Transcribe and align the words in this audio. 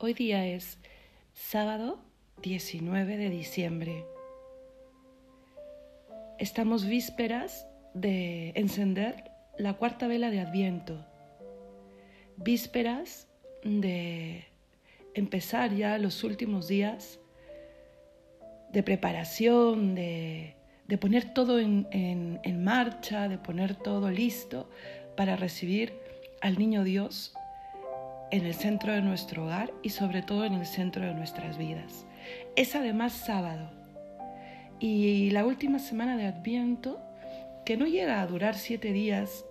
Hoy 0.00 0.14
día 0.14 0.46
es 0.46 0.78
sábado 1.32 1.98
19 2.40 3.16
de 3.16 3.30
diciembre. 3.30 4.04
Estamos 6.38 6.86
vísperas 6.86 7.66
de 7.94 8.52
encender 8.54 9.24
la 9.58 9.74
cuarta 9.74 10.06
vela 10.06 10.30
de 10.30 10.38
Adviento. 10.38 11.04
Vísperas 12.36 13.26
de 13.64 14.44
empezar 15.14 15.74
ya 15.74 15.98
los 15.98 16.22
últimos 16.22 16.68
días 16.68 17.18
de 18.72 18.84
preparación, 18.84 19.96
de, 19.96 20.54
poner 21.00 21.34
todo 21.34 21.58
en, 21.58 21.88
en 21.90 22.62
marcha, 22.62 23.26
de 23.26 23.38
poner 23.38 23.74
todo 23.74 24.12
listo 24.12 24.70
para 25.16 25.34
recibir 25.34 25.92
al 26.40 26.56
niño 26.56 26.84
Dios 26.84 27.34
en 28.30 28.44
el 28.44 28.54
centro 28.54 28.92
de 28.92 29.02
nuestro 29.02 29.44
hogar 29.44 29.72
y 29.82 29.90
sobre 29.90 30.22
todo 30.22 30.44
en 30.44 30.54
el 30.54 30.66
centro 30.66 31.04
de 31.04 31.14
nuestras 31.14 31.58
vidas. 31.58 32.06
Es 32.56 32.74
además 32.74 33.12
sábado 33.12 33.70
y 34.80 35.30
la 35.30 35.44
última 35.44 35.78
semana 35.78 36.16
de 36.16 36.26
Adviento, 36.26 37.00
que 37.64 37.76
no 37.76 37.86
llega 37.86 38.20
a 38.20 38.26
durar 38.26 38.54
siete 38.54 38.92
días 38.92 39.44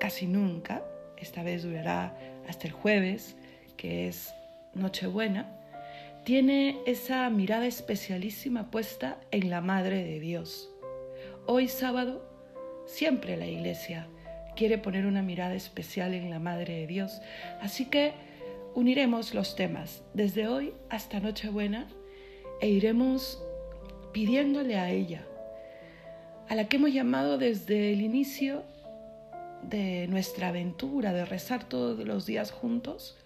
casi 0.00 0.26
nunca, 0.26 0.82
esta 1.16 1.42
vez 1.42 1.62
durará 1.62 2.16
hasta 2.48 2.66
el 2.66 2.72
jueves, 2.72 3.36
que 3.76 4.08
es 4.08 4.34
Nochebuena, 4.74 5.54
tiene 6.24 6.78
esa 6.86 7.30
mirada 7.30 7.66
especialísima 7.66 8.70
puesta 8.70 9.18
en 9.30 9.48
la 9.48 9.60
Madre 9.60 10.04
de 10.04 10.20
Dios. 10.20 10.70
Hoy 11.46 11.68
sábado, 11.68 12.28
siempre 12.86 13.36
la 13.36 13.46
Iglesia 13.46 14.08
quiere 14.58 14.76
poner 14.76 15.06
una 15.06 15.22
mirada 15.22 15.54
especial 15.54 16.14
en 16.14 16.30
la 16.30 16.40
Madre 16.40 16.80
de 16.80 16.86
Dios. 16.88 17.22
Así 17.60 17.84
que 17.84 18.12
uniremos 18.74 19.32
los 19.32 19.54
temas 19.54 20.02
desde 20.14 20.48
hoy 20.48 20.74
hasta 20.90 21.20
Nochebuena 21.20 21.86
e 22.60 22.68
iremos 22.68 23.40
pidiéndole 24.12 24.76
a 24.76 24.90
ella, 24.90 25.24
a 26.48 26.56
la 26.56 26.68
que 26.68 26.76
hemos 26.76 26.92
llamado 26.92 27.38
desde 27.38 27.92
el 27.92 28.00
inicio 28.00 28.64
de 29.62 30.08
nuestra 30.08 30.48
aventura 30.48 31.12
de 31.12 31.24
rezar 31.24 31.68
todos 31.68 32.04
los 32.04 32.26
días 32.26 32.50
juntos 32.50 33.16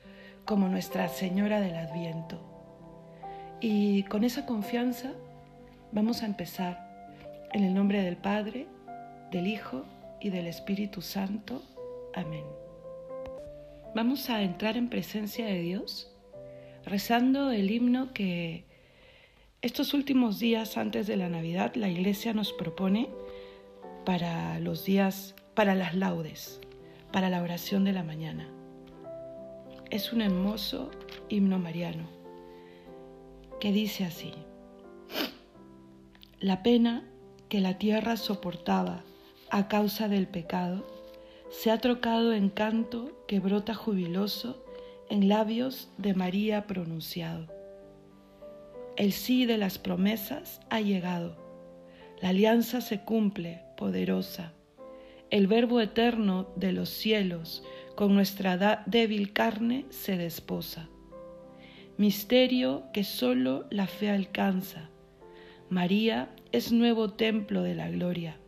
como 0.44 0.68
Nuestra 0.68 1.08
Señora 1.08 1.62
del 1.62 1.76
Adviento. 1.76 2.42
Y 3.58 4.02
con 4.02 4.24
esa 4.24 4.44
confianza 4.44 5.12
vamos 5.92 6.22
a 6.22 6.26
empezar 6.26 7.08
en 7.54 7.64
el 7.64 7.72
nombre 7.72 8.02
del 8.02 8.18
Padre, 8.18 8.66
del 9.30 9.46
Hijo 9.46 9.86
y 10.22 10.30
del 10.30 10.46
Espíritu 10.46 11.02
Santo. 11.02 11.62
Amén. 12.14 12.44
Vamos 13.94 14.30
a 14.30 14.42
entrar 14.42 14.76
en 14.76 14.88
presencia 14.88 15.46
de 15.46 15.60
Dios 15.60 16.10
rezando 16.84 17.50
el 17.50 17.70
himno 17.70 18.12
que 18.12 18.64
estos 19.60 19.94
últimos 19.94 20.38
días 20.38 20.76
antes 20.76 21.06
de 21.06 21.16
la 21.16 21.28
Navidad 21.28 21.74
la 21.74 21.88
Iglesia 21.88 22.32
nos 22.32 22.52
propone 22.52 23.10
para 24.04 24.58
los 24.60 24.84
días, 24.84 25.34
para 25.54 25.74
las 25.74 25.94
laudes, 25.94 26.60
para 27.12 27.28
la 27.28 27.42
oración 27.42 27.84
de 27.84 27.92
la 27.92 28.02
mañana. 28.02 28.48
Es 29.90 30.12
un 30.12 30.22
hermoso 30.22 30.90
himno 31.28 31.58
mariano 31.58 32.08
que 33.60 33.72
dice 33.72 34.04
así, 34.04 34.32
la 36.40 36.62
pena 36.62 37.08
que 37.48 37.60
la 37.60 37.78
tierra 37.78 38.16
soportaba 38.16 39.04
a 39.52 39.68
causa 39.68 40.08
del 40.08 40.26
pecado, 40.28 40.82
se 41.50 41.70
ha 41.70 41.76
trocado 41.76 42.32
en 42.32 42.48
canto 42.48 43.22
que 43.28 43.38
brota 43.38 43.74
jubiloso 43.74 44.64
en 45.10 45.28
labios 45.28 45.90
de 45.98 46.14
María 46.14 46.66
pronunciado. 46.66 47.48
El 48.96 49.12
sí 49.12 49.44
de 49.44 49.58
las 49.58 49.76
promesas 49.76 50.62
ha 50.70 50.80
llegado, 50.80 51.36
la 52.22 52.30
alianza 52.30 52.80
se 52.80 53.02
cumple 53.02 53.60
poderosa, 53.76 54.54
el 55.28 55.48
verbo 55.48 55.82
eterno 55.82 56.48
de 56.56 56.72
los 56.72 56.88
cielos 56.88 57.62
con 57.94 58.14
nuestra 58.14 58.82
débil 58.86 59.34
carne 59.34 59.84
se 59.90 60.16
desposa. 60.16 60.88
Misterio 61.98 62.84
que 62.94 63.04
solo 63.04 63.66
la 63.68 63.86
fe 63.86 64.08
alcanza. 64.08 64.88
María 65.68 66.30
es 66.52 66.72
nuevo 66.72 67.10
templo 67.10 67.62
de 67.62 67.74
la 67.74 67.90
gloria 67.90 68.38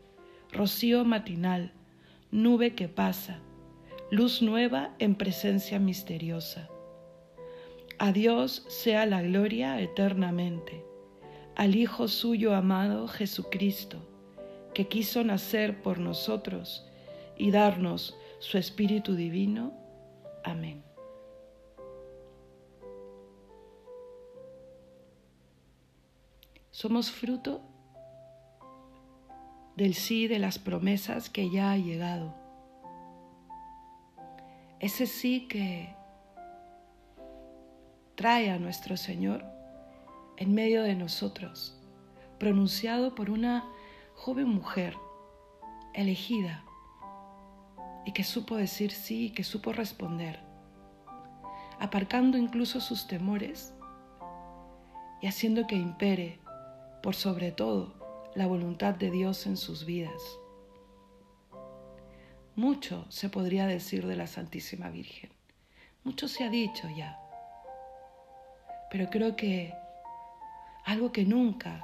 rocío 0.54 1.04
matinal, 1.04 1.72
nube 2.30 2.74
que 2.74 2.88
pasa, 2.88 3.40
luz 4.10 4.40
nueva 4.40 4.94
en 5.00 5.16
presencia 5.16 5.80
misteriosa. 5.80 6.68
A 7.98 8.12
Dios 8.12 8.64
sea 8.68 9.04
la 9.04 9.20
gloria 9.20 9.80
eternamente, 9.80 10.84
al 11.56 11.74
Hijo 11.74 12.06
suyo 12.08 12.54
amado 12.54 13.08
Jesucristo, 13.08 13.98
que 14.72 14.86
quiso 14.86 15.24
nacer 15.24 15.82
por 15.82 15.98
nosotros 15.98 16.86
y 17.36 17.50
darnos 17.50 18.16
su 18.38 18.56
Espíritu 18.56 19.14
Divino. 19.16 19.72
Amén. 20.44 20.82
Somos 26.70 27.10
fruto 27.10 27.73
del 29.76 29.94
sí 29.94 30.28
de 30.28 30.38
las 30.38 30.58
promesas 30.58 31.28
que 31.30 31.50
ya 31.50 31.72
ha 31.72 31.76
llegado. 31.76 32.34
Ese 34.78 35.06
sí 35.06 35.48
que 35.48 35.94
trae 38.14 38.50
a 38.50 38.58
nuestro 38.58 38.96
Señor 38.96 39.44
en 40.36 40.54
medio 40.54 40.82
de 40.82 40.94
nosotros, 40.94 41.76
pronunciado 42.38 43.14
por 43.14 43.30
una 43.30 43.64
joven 44.14 44.48
mujer 44.48 44.96
elegida 45.94 46.64
y 48.04 48.12
que 48.12 48.24
supo 48.24 48.56
decir 48.56 48.92
sí 48.92 49.26
y 49.26 49.30
que 49.30 49.42
supo 49.42 49.72
responder, 49.72 50.40
aparcando 51.80 52.38
incluso 52.38 52.80
sus 52.80 53.06
temores 53.08 53.74
y 55.20 55.26
haciendo 55.26 55.66
que 55.66 55.76
impere 55.76 56.40
por 57.02 57.14
sobre 57.14 57.50
todo 57.50 58.03
la 58.34 58.46
voluntad 58.46 58.94
de 58.94 59.10
Dios 59.10 59.46
en 59.46 59.56
sus 59.56 59.84
vidas. 59.84 60.40
Mucho 62.56 63.06
se 63.08 63.28
podría 63.28 63.66
decir 63.66 64.06
de 64.06 64.16
la 64.16 64.26
Santísima 64.26 64.90
Virgen, 64.90 65.30
mucho 66.02 66.28
se 66.28 66.44
ha 66.44 66.50
dicho 66.50 66.88
ya, 66.96 67.18
pero 68.90 69.08
creo 69.08 69.36
que 69.36 69.72
algo 70.84 71.12
que 71.12 71.24
nunca 71.24 71.82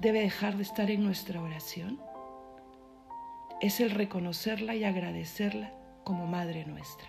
debe 0.00 0.20
dejar 0.20 0.56
de 0.56 0.62
estar 0.62 0.90
en 0.90 1.04
nuestra 1.04 1.42
oración 1.42 2.00
es 3.60 3.80
el 3.80 3.90
reconocerla 3.90 4.74
y 4.74 4.84
agradecerla 4.84 5.72
como 6.04 6.26
Madre 6.26 6.64
nuestra. 6.64 7.08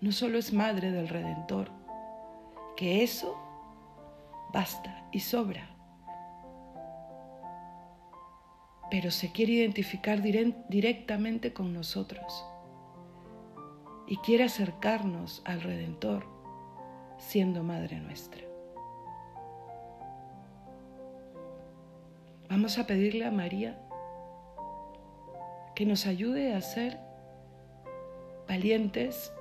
No 0.00 0.12
solo 0.12 0.38
es 0.38 0.52
Madre 0.52 0.90
del 0.90 1.08
Redentor, 1.08 1.70
que 2.76 3.02
eso 3.02 3.36
basta 4.52 5.08
y 5.12 5.20
sobra 5.20 5.75
pero 8.90 9.10
se 9.10 9.32
quiere 9.32 9.52
identificar 9.52 10.22
directamente 10.22 11.52
con 11.52 11.72
nosotros 11.72 12.44
y 14.06 14.16
quiere 14.18 14.44
acercarnos 14.44 15.42
al 15.44 15.60
Redentor 15.60 16.26
siendo 17.18 17.62
Madre 17.62 17.98
nuestra. 17.98 18.42
Vamos 22.48 22.78
a 22.78 22.86
pedirle 22.86 23.24
a 23.26 23.32
María 23.32 23.80
que 25.74 25.84
nos 25.84 26.06
ayude 26.06 26.54
a 26.54 26.60
ser 26.60 27.00
valientes 28.48 29.32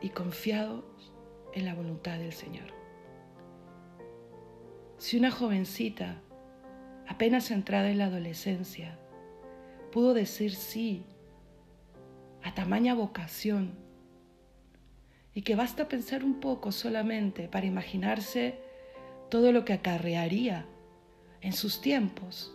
y 0.00 0.10
confiados 0.10 0.84
en 1.54 1.64
la 1.64 1.74
voluntad 1.74 2.18
del 2.18 2.32
Señor. 2.32 2.66
Si 4.98 5.16
una 5.16 5.30
jovencita 5.30 6.20
apenas 7.06 7.50
entrada 7.50 7.90
en 7.90 7.98
la 7.98 8.06
adolescencia, 8.06 8.98
pudo 9.92 10.14
decir 10.14 10.54
sí 10.54 11.04
a 12.42 12.54
tamaña 12.54 12.94
vocación. 12.94 13.72
Y 15.34 15.42
que 15.42 15.56
basta 15.56 15.88
pensar 15.88 16.22
un 16.24 16.40
poco 16.40 16.70
solamente 16.70 17.48
para 17.48 17.66
imaginarse 17.66 18.60
todo 19.30 19.50
lo 19.50 19.64
que 19.64 19.72
acarrearía 19.72 20.66
en 21.40 21.52
sus 21.52 21.80
tiempos 21.80 22.54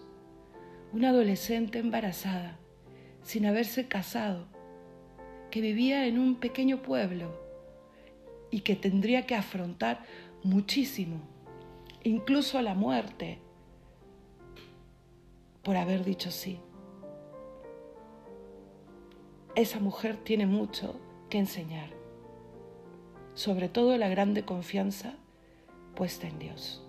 una 0.91 1.09
adolescente 1.09 1.79
embarazada 1.79 2.57
sin 3.21 3.45
haberse 3.45 3.87
casado, 3.87 4.47
que 5.51 5.61
vivía 5.61 6.07
en 6.07 6.17
un 6.17 6.35
pequeño 6.35 6.81
pueblo 6.81 7.39
y 8.49 8.61
que 8.61 8.75
tendría 8.75 9.25
que 9.25 9.35
afrontar 9.35 10.03
muchísimo, 10.43 11.21
incluso 12.03 12.61
la 12.61 12.73
muerte, 12.73 13.39
por 15.69 15.77
haber 15.77 16.03
dicho 16.03 16.31
sí. 16.31 16.59
Esa 19.53 19.79
mujer 19.79 20.17
tiene 20.17 20.47
mucho 20.47 20.99
que 21.29 21.37
enseñar. 21.37 21.91
sobre 23.35 23.69
todo 23.69 23.95
la 23.95 24.09
grande 24.09 24.43
confianza 24.43 25.13
puesta 25.95 26.27
en 26.27 26.39
Dios. 26.39 26.83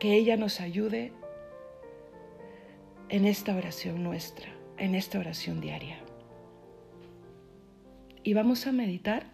Que 0.00 0.16
ella 0.16 0.36
nos 0.36 0.60
ayude 0.60 1.12
en 3.08 3.26
esta 3.26 3.54
oración 3.54 4.02
nuestra, 4.02 4.52
en 4.78 4.96
esta 4.96 5.20
oración 5.20 5.60
diaria. 5.60 6.00
Y 8.24 8.34
vamos 8.34 8.66
a 8.66 8.72
meditar 8.72 9.32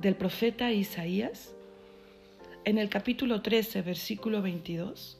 del 0.00 0.16
profeta 0.16 0.72
Isaías 0.72 1.54
en 2.64 2.78
el 2.78 2.88
capítulo 2.88 3.42
13, 3.42 3.82
versículo 3.82 4.42
22. 4.42 5.18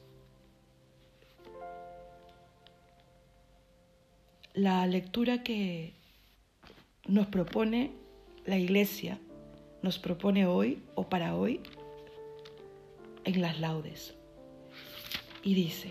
La 4.54 4.86
lectura 4.86 5.42
que 5.42 5.94
nos 7.06 7.26
propone 7.26 7.92
la 8.44 8.58
iglesia, 8.58 9.18
nos 9.82 9.98
propone 9.98 10.46
hoy 10.46 10.82
o 10.94 11.08
para 11.08 11.34
hoy 11.34 11.60
en 13.24 13.40
las 13.40 13.58
laudes. 13.58 14.14
Y 15.42 15.54
dice, 15.54 15.90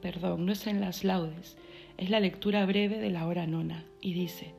perdón, 0.00 0.46
no 0.46 0.52
es 0.52 0.66
en 0.66 0.80
las 0.80 1.02
laudes, 1.02 1.56
es 1.96 2.10
la 2.10 2.20
lectura 2.20 2.64
breve 2.66 2.98
de 2.98 3.10
la 3.10 3.26
hora 3.26 3.46
nona, 3.46 3.84
y 4.00 4.12
dice, 4.12 4.54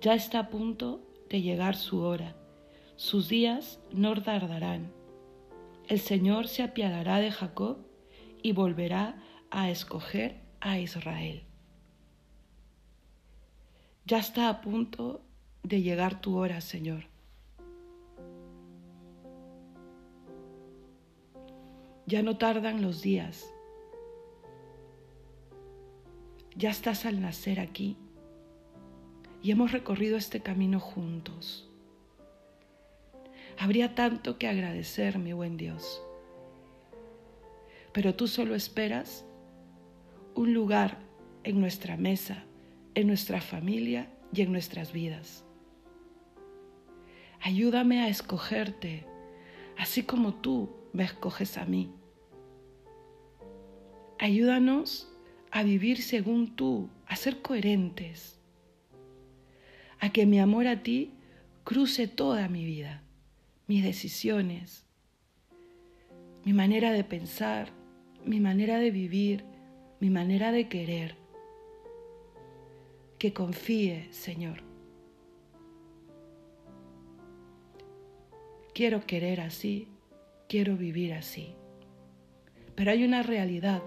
ya 0.00 0.14
está 0.14 0.40
a 0.40 0.48
punto 0.50 1.00
de 1.28 1.42
llegar 1.42 1.76
su 1.76 2.00
hora, 2.00 2.34
sus 3.00 3.30
días 3.30 3.80
no 3.92 4.14
tardarán. 4.22 4.92
El 5.88 6.00
Señor 6.00 6.48
se 6.48 6.62
apiadará 6.62 7.16
de 7.16 7.32
Jacob 7.32 7.78
y 8.42 8.52
volverá 8.52 9.22
a 9.50 9.70
escoger 9.70 10.42
a 10.60 10.78
Israel. 10.78 11.42
Ya 14.04 14.18
está 14.18 14.50
a 14.50 14.60
punto 14.60 15.22
de 15.62 15.80
llegar 15.80 16.20
tu 16.20 16.36
hora, 16.36 16.60
Señor. 16.60 17.04
Ya 22.04 22.22
no 22.22 22.36
tardan 22.36 22.82
los 22.82 23.00
días. 23.00 23.50
Ya 26.54 26.68
estás 26.68 27.06
al 27.06 27.22
nacer 27.22 27.60
aquí 27.60 27.96
y 29.42 29.52
hemos 29.52 29.72
recorrido 29.72 30.18
este 30.18 30.42
camino 30.42 30.78
juntos. 30.80 31.69
Habría 33.60 33.94
tanto 33.94 34.38
que 34.38 34.48
agradecer, 34.48 35.18
mi 35.18 35.34
buen 35.34 35.58
Dios. 35.58 36.02
Pero 37.92 38.14
tú 38.14 38.26
solo 38.26 38.54
esperas 38.54 39.26
un 40.34 40.54
lugar 40.54 40.96
en 41.44 41.60
nuestra 41.60 41.98
mesa, 41.98 42.46
en 42.94 43.06
nuestra 43.06 43.42
familia 43.42 44.10
y 44.32 44.40
en 44.40 44.50
nuestras 44.50 44.94
vidas. 44.94 45.44
Ayúdame 47.42 48.00
a 48.00 48.08
escogerte, 48.08 49.04
así 49.76 50.04
como 50.04 50.36
tú 50.36 50.74
me 50.94 51.04
escoges 51.04 51.58
a 51.58 51.66
mí. 51.66 51.92
Ayúdanos 54.18 55.14
a 55.50 55.64
vivir 55.64 56.00
según 56.00 56.56
tú, 56.56 56.88
a 57.04 57.14
ser 57.14 57.42
coherentes, 57.42 58.40
a 59.98 60.10
que 60.10 60.24
mi 60.24 60.40
amor 60.40 60.66
a 60.66 60.82
ti 60.82 61.12
cruce 61.62 62.08
toda 62.08 62.48
mi 62.48 62.64
vida, 62.64 63.04
mis 63.70 63.84
decisiones, 63.84 64.84
mi 66.44 66.52
manera 66.52 66.90
de 66.90 67.04
pensar, 67.04 67.68
mi 68.24 68.40
manera 68.40 68.80
de 68.80 68.90
vivir, 68.90 69.44
mi 70.00 70.10
manera 70.10 70.50
de 70.50 70.68
querer. 70.68 71.14
Que 73.16 73.32
confíe, 73.32 74.12
Señor. 74.12 74.64
Quiero 78.74 79.06
querer 79.06 79.40
así, 79.40 79.86
quiero 80.48 80.76
vivir 80.76 81.12
así. 81.12 81.54
Pero 82.74 82.90
hay 82.90 83.04
una 83.04 83.22
realidad 83.22 83.84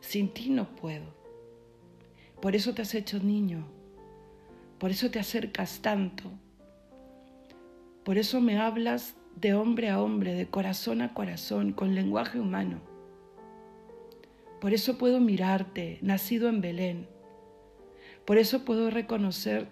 sin 0.00 0.34
ti 0.34 0.50
no 0.50 0.76
puedo. 0.76 1.14
Por 2.42 2.54
eso 2.54 2.74
te 2.74 2.82
has 2.82 2.94
hecho 2.94 3.18
niño. 3.20 3.66
Por 4.78 4.90
eso 4.90 5.10
te 5.10 5.18
acercas 5.18 5.80
tanto. 5.80 6.30
Por 8.08 8.16
eso 8.16 8.40
me 8.40 8.56
hablas 8.56 9.16
de 9.36 9.52
hombre 9.52 9.90
a 9.90 10.00
hombre, 10.00 10.32
de 10.32 10.46
corazón 10.46 11.02
a 11.02 11.12
corazón, 11.12 11.74
con 11.74 11.94
lenguaje 11.94 12.40
humano. 12.40 12.80
Por 14.62 14.72
eso 14.72 14.96
puedo 14.96 15.20
mirarte, 15.20 15.98
nacido 16.00 16.48
en 16.48 16.62
Belén. 16.62 17.06
Por 18.24 18.38
eso 18.38 18.64
puedo 18.64 18.88
reconocer 18.88 19.68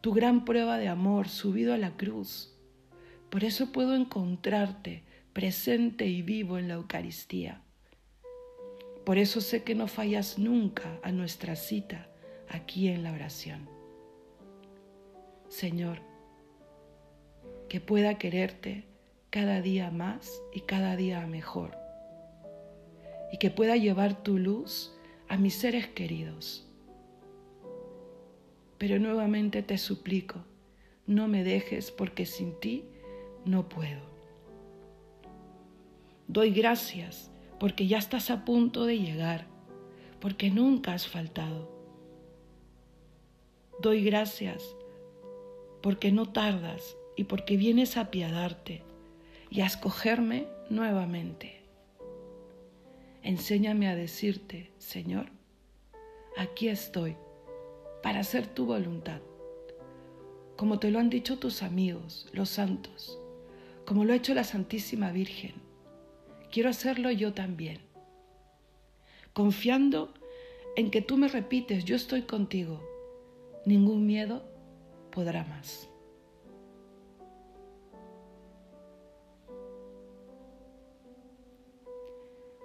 tu 0.00 0.12
gran 0.12 0.44
prueba 0.44 0.78
de 0.78 0.86
amor 0.86 1.28
subido 1.28 1.74
a 1.74 1.76
la 1.76 1.96
cruz. 1.96 2.56
Por 3.30 3.42
eso 3.42 3.72
puedo 3.72 3.96
encontrarte 3.96 5.02
presente 5.32 6.06
y 6.06 6.22
vivo 6.22 6.58
en 6.58 6.68
la 6.68 6.74
Eucaristía. 6.74 7.62
Por 9.04 9.18
eso 9.18 9.40
sé 9.40 9.64
que 9.64 9.74
no 9.74 9.88
fallas 9.88 10.38
nunca 10.38 11.00
a 11.02 11.10
nuestra 11.10 11.56
cita 11.56 12.06
aquí 12.48 12.86
en 12.86 13.02
la 13.02 13.10
oración. 13.10 13.68
Señor, 15.48 15.98
que 17.68 17.80
pueda 17.80 18.18
quererte 18.18 18.84
cada 19.30 19.60
día 19.60 19.90
más 19.90 20.42
y 20.52 20.60
cada 20.60 20.96
día 20.96 21.26
mejor. 21.26 21.76
Y 23.32 23.38
que 23.38 23.50
pueda 23.50 23.76
llevar 23.76 24.22
tu 24.22 24.38
luz 24.38 24.96
a 25.28 25.36
mis 25.36 25.54
seres 25.54 25.88
queridos. 25.88 26.66
Pero 28.78 28.98
nuevamente 28.98 29.62
te 29.62 29.78
suplico, 29.78 30.44
no 31.06 31.28
me 31.28 31.44
dejes 31.44 31.90
porque 31.90 32.26
sin 32.26 32.58
ti 32.60 32.84
no 33.44 33.68
puedo. 33.68 34.02
Doy 36.28 36.50
gracias 36.50 37.30
porque 37.58 37.86
ya 37.86 37.98
estás 37.98 38.30
a 38.30 38.44
punto 38.44 38.84
de 38.84 38.98
llegar, 38.98 39.46
porque 40.20 40.50
nunca 40.50 40.92
has 40.92 41.06
faltado. 41.06 41.70
Doy 43.80 44.04
gracias 44.04 44.76
porque 45.82 46.10
no 46.10 46.32
tardas 46.32 46.96
y 47.16 47.24
porque 47.24 47.56
vienes 47.56 47.96
a 47.96 48.02
apiadarte 48.02 48.82
y 49.50 49.62
a 49.62 49.66
escogerme 49.66 50.46
nuevamente. 50.70 51.62
Enséñame 53.22 53.88
a 53.88 53.96
decirte, 53.96 54.70
Señor, 54.78 55.26
aquí 56.36 56.68
estoy 56.68 57.16
para 58.02 58.20
hacer 58.20 58.46
tu 58.46 58.66
voluntad, 58.66 59.20
como 60.56 60.78
te 60.78 60.90
lo 60.90 60.98
han 60.98 61.10
dicho 61.10 61.38
tus 61.38 61.62
amigos, 61.62 62.28
los 62.32 62.50
santos, 62.50 63.18
como 63.84 64.04
lo 64.04 64.12
ha 64.12 64.16
hecho 64.16 64.34
la 64.34 64.44
Santísima 64.44 65.10
Virgen 65.10 65.66
quiero 66.56 66.70
hacerlo 66.70 67.10
yo 67.10 67.34
también. 67.34 67.80
Confiando 69.34 70.14
en 70.74 70.90
que 70.90 71.02
tú 71.02 71.18
me 71.18 71.28
repites, 71.28 71.84
yo 71.84 71.96
estoy 71.96 72.22
contigo, 72.22 72.82
ningún 73.66 74.06
miedo 74.06 74.42
podrá 75.10 75.44
más. 75.44 75.90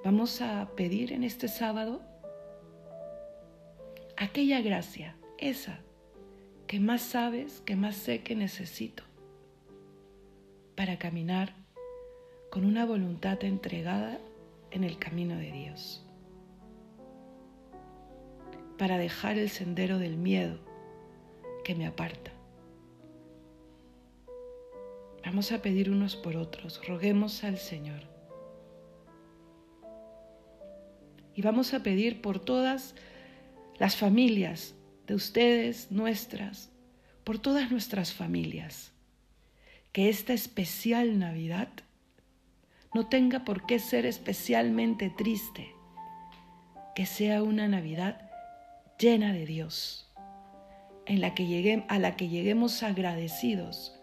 Vamos 0.03 0.41
a 0.41 0.67
pedir 0.75 1.13
en 1.13 1.23
este 1.23 1.47
sábado 1.47 2.01
aquella 4.17 4.59
gracia, 4.61 5.15
esa 5.37 5.79
que 6.65 6.79
más 6.79 7.03
sabes, 7.03 7.61
que 7.61 7.75
más 7.75 7.97
sé 7.97 8.23
que 8.23 8.35
necesito 8.35 9.03
para 10.75 10.97
caminar 10.97 11.53
con 12.49 12.65
una 12.65 12.85
voluntad 12.85 13.43
entregada 13.43 14.19
en 14.71 14.83
el 14.83 14.97
camino 14.97 15.35
de 15.35 15.51
Dios, 15.51 16.03
para 18.79 18.97
dejar 18.97 19.37
el 19.37 19.49
sendero 19.49 19.99
del 19.99 20.17
miedo 20.17 20.59
que 21.63 21.75
me 21.75 21.85
aparta. 21.85 22.31
Vamos 25.23 25.51
a 25.51 25.61
pedir 25.61 25.91
unos 25.91 26.15
por 26.15 26.35
otros, 26.37 26.81
roguemos 26.87 27.43
al 27.43 27.59
Señor. 27.59 28.10
Y 31.35 31.41
vamos 31.41 31.73
a 31.73 31.83
pedir 31.83 32.21
por 32.21 32.39
todas 32.39 32.95
las 33.79 33.95
familias 33.95 34.75
de 35.07 35.15
ustedes, 35.15 35.91
nuestras, 35.91 36.69
por 37.23 37.39
todas 37.39 37.71
nuestras 37.71 38.13
familias, 38.13 38.91
que 39.91 40.09
esta 40.09 40.33
especial 40.33 41.19
Navidad 41.19 41.69
no 42.93 43.07
tenga 43.07 43.45
por 43.45 43.65
qué 43.65 43.79
ser 43.79 44.05
especialmente 44.05 45.09
triste, 45.09 45.73
que 46.95 47.05
sea 47.05 47.41
una 47.43 47.67
Navidad 47.67 48.29
llena 48.99 49.33
de 49.33 49.45
Dios, 49.45 50.11
en 51.05 51.21
la 51.21 51.33
que 51.33 51.83
a 51.87 51.99
la 51.99 52.15
que 52.15 52.27
lleguemos 52.27 52.83
agradecidos 52.83 53.97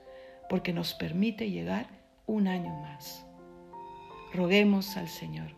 porque 0.48 0.72
nos 0.72 0.94
permite 0.94 1.50
llegar 1.50 1.86
un 2.26 2.48
año 2.48 2.74
más. 2.80 3.24
Roguemos 4.32 4.96
al 4.96 5.08
Señor. 5.08 5.57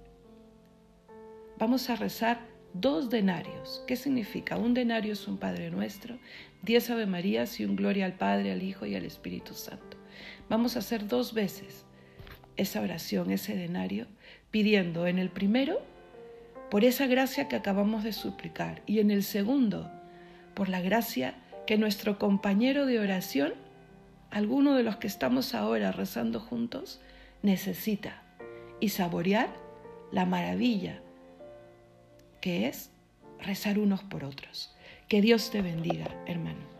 vamos 1.61 1.91
a 1.91 1.95
rezar 1.95 2.39
dos 2.73 3.11
denarios. 3.11 3.83
¿Qué 3.85 3.95
significa? 3.95 4.57
Un 4.57 4.73
denario 4.73 5.13
es 5.13 5.27
un 5.27 5.37
Padre 5.37 5.69
Nuestro, 5.69 6.17
diez 6.63 6.89
Ave 6.89 7.05
Marías 7.05 7.59
y 7.59 7.65
un 7.65 7.75
Gloria 7.75 8.07
al 8.07 8.13
Padre, 8.13 8.51
al 8.51 8.63
Hijo 8.63 8.87
y 8.87 8.95
al 8.95 9.05
Espíritu 9.05 9.53
Santo. 9.53 9.95
Vamos 10.49 10.75
a 10.75 10.79
hacer 10.79 11.07
dos 11.07 11.35
veces 11.35 11.85
esa 12.57 12.81
oración, 12.81 13.29
ese 13.29 13.55
denario, 13.55 14.07
pidiendo 14.49 15.05
en 15.05 15.19
el 15.19 15.29
primero 15.29 15.83
por 16.71 16.83
esa 16.83 17.05
gracia 17.05 17.47
que 17.47 17.57
acabamos 17.57 18.03
de 18.03 18.13
suplicar 18.13 18.81
y 18.87 18.97
en 18.97 19.11
el 19.11 19.21
segundo 19.21 19.91
por 20.55 20.67
la 20.67 20.81
gracia 20.81 21.35
que 21.67 21.77
nuestro 21.77 22.17
compañero 22.17 22.87
de 22.87 22.99
oración, 22.99 23.53
alguno 24.31 24.73
de 24.73 24.81
los 24.81 24.95
que 24.95 25.05
estamos 25.05 25.53
ahora 25.53 25.91
rezando 25.91 26.39
juntos, 26.39 27.01
necesita 27.43 28.23
y 28.79 28.89
saborear 28.89 29.53
la 30.11 30.25
maravilla 30.25 31.03
que 32.41 32.67
es 32.67 32.89
rezar 33.39 33.79
unos 33.79 34.03
por 34.03 34.23
otros. 34.23 34.75
Que 35.07 35.21
Dios 35.21 35.51
te 35.51 35.61
bendiga, 35.61 36.07
hermano. 36.25 36.70